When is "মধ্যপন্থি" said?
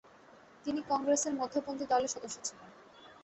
1.33-1.85